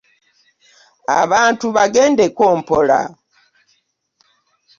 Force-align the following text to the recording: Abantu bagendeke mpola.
Abantu 1.21 1.65
bagendeke 1.77 2.43
mpola. 2.59 2.99